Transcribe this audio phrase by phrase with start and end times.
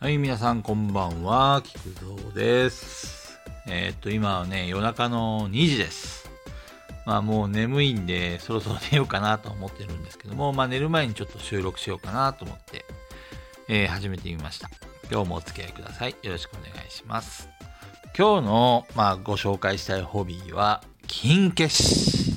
[0.00, 3.36] はい、皆さんこんばんは、菊蔵です。
[3.66, 6.30] えーっと、今はね、夜中の2時です。
[7.04, 12.84] まあもう眠いんで、そろそろ寝ようかなと思ってるんですけども、まあ寝る前にちょっと収録しようかなと思って、
[13.66, 14.70] えー始めてみました。
[15.10, 16.14] 今日もお付き合いください。
[16.22, 17.48] よろしくお願いします。
[18.16, 22.27] 今日の、まあ、ご紹介したいホビーは、金消し。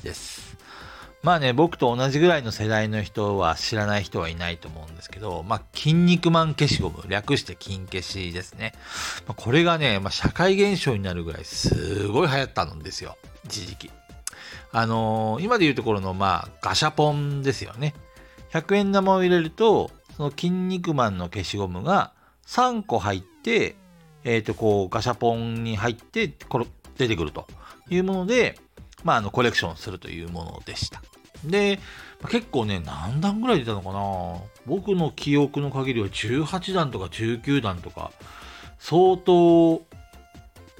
[1.24, 8.74] まあね、僕と同じぐらいの世代の人は知らない人はいないと思うんですけど、まあ、筋肉マン消しゴム、略して金消しですね。
[9.28, 13.92] まあ、これがね、まあ、社会現象になるぐらいすごい流行ったんですよ、一時期。
[14.72, 17.94] あのー今でいうところの、まあ、ガシャポンですよね。
[18.52, 22.14] 100円玉を入れると、その筋肉マンの消しゴムが
[22.48, 23.76] 3個入って、
[24.24, 26.66] えっ、と、こう、ガシャポンに入って、これ、
[26.98, 27.48] 出てくると
[27.90, 28.58] いうもので、
[29.04, 31.02] まあ、あの、コレクションするというものでした。
[31.44, 31.80] で、
[32.30, 34.02] 結構ね、何段ぐらい出たのかな
[34.66, 38.12] 僕の記憶の限りは18段とか19段とか、
[38.80, 39.82] 相当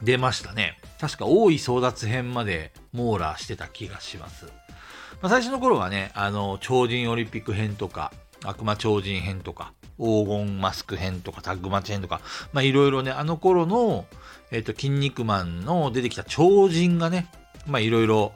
[0.02, 0.78] 出ましたね。
[1.00, 4.46] 確か大井争奪編まで網羅してた気がします。
[5.22, 8.12] まあ、最初の頃はね、あの、超人オリンピック編とか、
[8.44, 12.22] 悪魔超人編とか、黄金マスク編とか、タッグマッチ編とか、
[12.54, 14.06] まあいろいろね、あの頃の、
[14.50, 17.28] えっ、と、筋肉マンの出てきた超人がね、
[17.68, 18.34] まあいろいろ、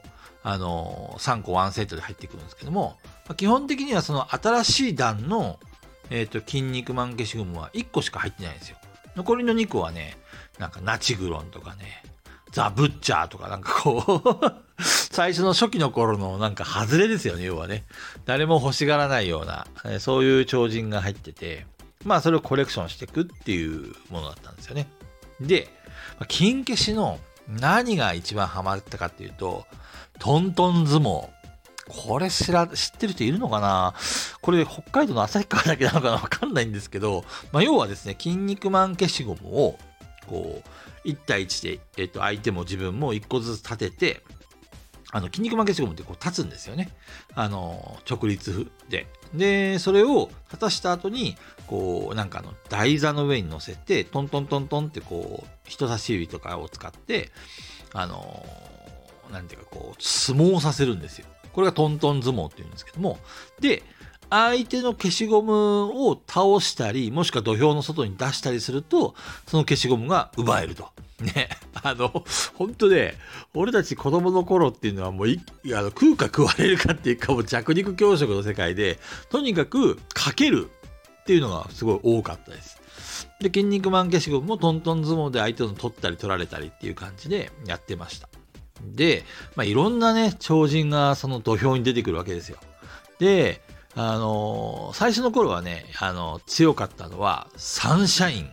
[0.47, 5.59] あの3個ワンセットで入ってくるんですけども、ま基本的にはその新しい段の、
[6.11, 8.77] えっ、と、筋肉マン消しゴムは1個しか入ってないんですよ。
[9.15, 10.17] 残りの2個はね、
[10.59, 12.03] なんかナチグロンとかね、
[12.51, 17.83] ザ・ブッチャーとかなんかこう、 最初の初期の頃のなんか外れですよね、要はね。
[18.25, 19.65] 誰も欲しがらないような、
[19.99, 21.65] そういう超人が入ってて、
[22.03, 24.87] まあそれをコレクションしていくっていうものだったんですよね。
[25.41, 25.69] で、
[26.27, 29.65] 金消しの何が一番ハマったかっていうと、
[30.19, 31.29] トントン相撲。
[31.87, 33.93] これ知ら、知ってる人いるのかな？
[34.41, 36.13] これ北海道の旭川だけなのかな？
[36.13, 39.77] わかんないんですけど、まあ要はですね、筋肉マン消しゴムを、
[40.25, 40.63] こ
[41.05, 44.23] う、1対1で、えっと、相手も自分も1個ずつ立てて、
[45.15, 46.89] あの、筋肉マン消しゴムってこう立つんですよね。
[47.35, 49.07] あの、直立で。
[49.33, 51.37] で、それを立たした後に、
[51.67, 57.31] こう、なんかあの、台座の上に乗せて、トントントントンってこう、人差し指とかを使って、
[57.93, 58.45] あの、
[59.31, 61.27] なんていうかこう、相撲させるんですよ。
[61.53, 63.17] これがトントン相撲っていうんですけども。
[63.61, 63.83] で、
[64.29, 65.53] 相手の消しゴム
[66.09, 69.15] を倒したり、もしくは土俵の外に出したりすると、
[69.47, 70.89] その消しゴムが奪えると。
[71.25, 71.49] ね。
[71.83, 73.17] あの、本当ね、
[73.53, 75.41] 俺たち子供の頃っていうのはもうい、
[75.73, 78.99] あの食うか食われるかっていうかもう弱肉強食の世界で、
[79.29, 80.69] とにかくかける
[81.21, 82.81] っていうのがすごい多かったです。
[83.39, 88.29] で、筋肉マン消しゴムもトントン相撲で相手の取ったり取られたりっていう感じでやってました。
[88.83, 89.23] で、
[89.55, 92.57] まあ、いろんなね、超人がその土俵に出てくるわけですよ。
[93.19, 93.61] で、
[93.95, 98.49] あのー最初の頃はね、あの強かったのは、サンシャイン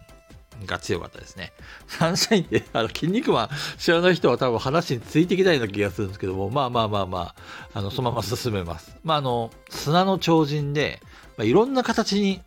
[0.67, 1.53] が強かったですね。
[1.89, 7.35] サンシャインって、あの、筋肉マン知らない人は多分話についてきたいような気がするんですけども、まあまあまあまあ、
[7.79, 8.97] あの、そのまま進めます。
[9.05, 11.01] まあ、あの、砂の超人で、
[11.37, 12.41] まあ、いろんな形に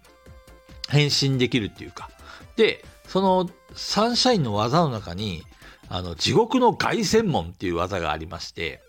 [0.89, 2.09] 変身できるっていうか。
[2.55, 5.43] で、そのサンシャインの技の中に、
[5.89, 8.81] あの、地獄の凱旋門っていう技がありまして、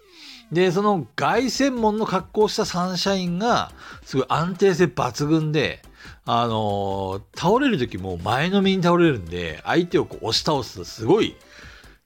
[0.53, 3.73] で、その凱旋門の格好をしたサンシャインが、
[4.05, 5.83] すごい安定性抜群で、
[6.25, 11.37] あのー倒れる時も前のめに倒れるんで、相手をこう押し倒すとすごい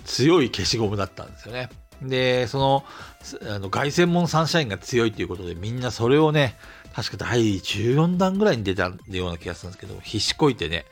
[0.05, 1.69] 強い消しゴムだったんですよね。
[2.03, 2.85] で、その、
[3.55, 6.57] あの凱旋門サンシャインが強いということで、みんなそれをね、
[6.95, 10.87] 確か第14弾ぐらいに出たような気がするんですけど、必死こいてね、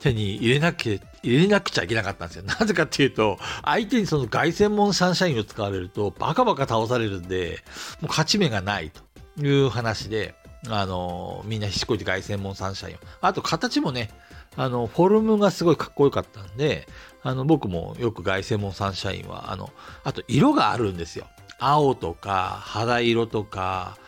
[0.00, 2.44] 手に入れなきゃ、入れなくちゃいけなかったんですよ。
[2.44, 7.62] なぜかっていうと、相手にその凱旋門サンシャインを使われると、バカバカ倒されるんで、
[8.00, 9.02] もう勝ち目がないと
[9.46, 10.34] いう話で、
[10.68, 12.98] あの、みんな必死こいて凱旋門サンシャインを。
[13.20, 14.10] あと形もね、
[14.56, 16.88] あの、フォルムがすごいかっこよかったんで、
[17.22, 19.70] あの、僕もよく凱旋門サンシャインは、あの、
[20.04, 21.26] あと色があるんですよ。
[21.58, 23.98] 青とか、肌色とか、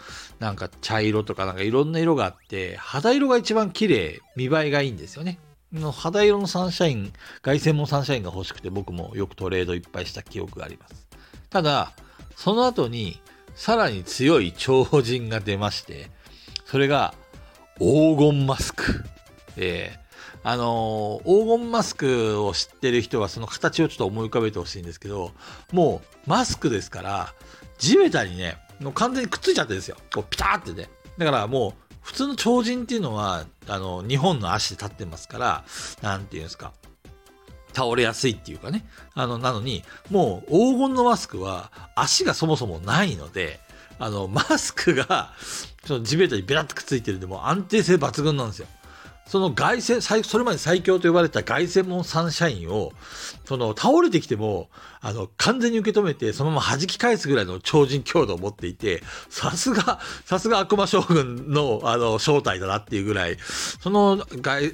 [0.41, 5.38] なんか茶色とかなんかいろんな色があって、肌色が一番綺麗、見栄えがいいんですよね。
[5.73, 11.07] の肌色のサンシャイン、凱旋門サンシャインが欲しくて僕もよくトレードいっぱいした記憶があります。
[11.51, 11.93] ただ、
[12.37, 13.21] その後に
[13.55, 16.11] さらに強い超人が出まして、
[16.65, 17.15] それが
[17.79, 19.05] 黄金マスク。
[19.57, 20.03] えー
[20.45, 25.31] あのー黄金マスクを知ってる人はその形をちょっと思い浮かべてほしいんですけど、
[25.73, 27.35] もうマスクですから、
[27.79, 29.97] 地べたにね、もう完全にくっついちゃってるんですよ。
[30.13, 30.89] こうピターってね。
[31.17, 35.64] だからもう、普通の超人っていうのは、あの、日本の足で立ってますから、
[36.02, 36.72] なんていうんですか。
[37.72, 38.84] 倒れやすいっていうかね。
[39.14, 43.60] あの、なのに、もう黄金のマスクは足がそもそもないので、
[43.99, 45.32] あの、マスクが、
[45.84, 48.66] その地べたにベラッとくっついてるで、も安定性抜群なんですよ。
[49.32, 52.93] その凱旋、それまで最強と呼ばれた凱旋門サンシャインを、
[53.46, 54.69] その倒れてきても、
[55.00, 63.38] あの、完全に受け止めて、そのまま弾き返すぐらいの超人強度を持っていて、さすが、さすが悪魔将軍の、あの、正体だなっていうぐらい、
[63.81, 64.23] その、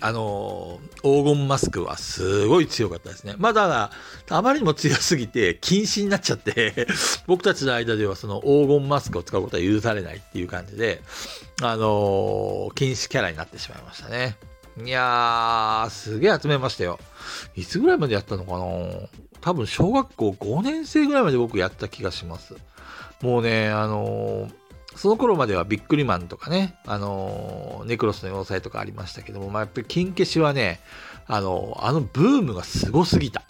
[0.00, 3.36] あの、黄金マスクはすごい強かったですね。
[3.38, 3.92] まあ、だ、
[4.28, 6.88] あまりにも強すぎて、禁止になっちゃって
[7.28, 11.00] 僕たちの間ではその黄金マスクを使うことは許されないっていう感じで、
[11.60, 14.36] あの禁止キャラになってしまいましたね。
[14.84, 17.00] いやー、すげえ集めましたよ。
[17.56, 19.08] いつぐらいまでやったのかな
[19.40, 22.54] 多分小学校5年生ぐらいまで僕やった気がします。
[23.22, 24.52] もうね、あのー、
[24.94, 30.80] その頃まではビックリマンとかね、あのー、ネクロスの要塞とかありましたけども、まあ、やっぱり金消しはね、
[31.26, 33.42] あのー、あのブームがすごすぎた。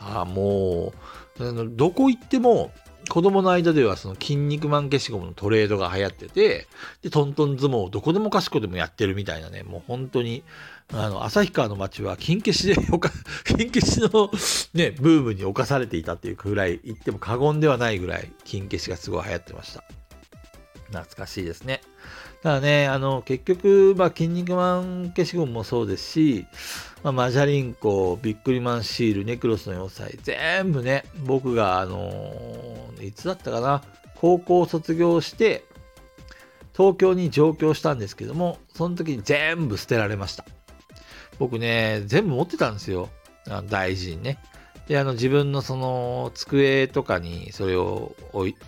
[0.00, 0.92] あも
[1.38, 2.72] う、どこ行っても、
[3.08, 6.66] 子供の間ではその筋肉マン消しゴムのトレードが流行ってて、
[7.02, 10.42] で、トントン相撲をどこでもかしこでもやってるみたいなね、もう本当に、
[10.92, 12.74] あの、旭川の街は金消しで、
[13.44, 14.30] 金消しの
[14.74, 19.84] ね、ブームに侵されていたっていうくらい、言っても過言ではないぐらい、金消しがすごい流行ってました。
[20.92, 21.80] 懐かしいですね。
[22.42, 26.46] ただね、あの、結局、まあ、筋肉マン消しゴムもそうですし、
[27.02, 33.82] まあ、マジャリンコ、ビックリマンシール、ネクロスの要塞、全部ね、僕が、あのー、いつだったかな、
[34.16, 35.64] 高校を卒業して、
[36.76, 40.44] 東京に上京したんですけども、その時に全部捨てられました。
[41.38, 43.08] 僕ね、全部持ってたんですよ。
[43.68, 44.38] 大事にね。
[44.88, 48.14] で、あの、自分のその、机とかにそれを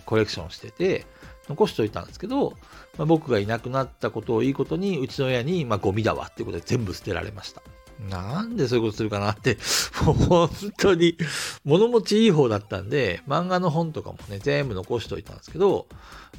[0.05, 1.05] コレクションしてて、
[1.47, 2.51] 残しといたんですけど、
[2.97, 7.61] まあ、僕がいなくなったことをいいことに、うちの親に、まあ、ゴミだわっていうことで全部捨てられました。
[8.09, 9.57] なんでそういうことするかなって、
[10.03, 11.17] もう本当に
[11.63, 15.87] 物持ちいい方だったんで、漫画の本とかもね、全部残しといたんですけど、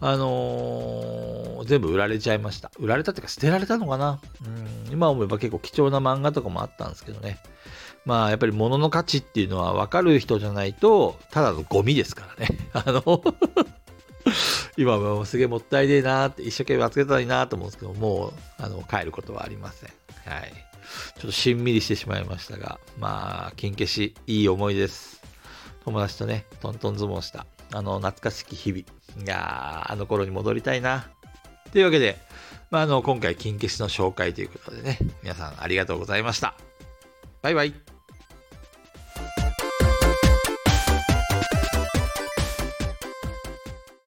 [0.01, 2.71] あのー、全部売られちゃいました。
[2.79, 4.21] 売られたっていうか捨てられたのかな
[4.87, 7.39] うん、今思えば結構貴重な漫画とかもあったんですけどね。
[8.05, 12.59] まあ、やっぱり物の価値っていうのは分かる人じゃないと、ただのゴミですからね。
[12.73, 13.23] あの
[14.77, 19.91] 今もすげえもったいねえなーって、一生懸命集めたらいいなと思うんですけど、もう、あの、帰ることはありません。
[20.27, 20.53] はい。
[21.17, 25.23] ちょっとしんみりしてしまいましたが、まあ、金消し、いい思いです。
[25.85, 28.81] 友達とね、トントン相撲した、あの、懐かしき日々。
[29.25, 31.09] いやー、あの頃に戻りたいな。
[31.73, 32.19] というわけで、
[32.71, 36.55] まあ、あの、今回、金消しの紹介ということでね、皆さんありがとうございました。
[37.43, 37.96] バイバイ。